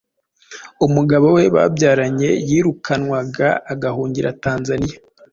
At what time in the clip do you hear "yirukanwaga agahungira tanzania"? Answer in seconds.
2.49-4.95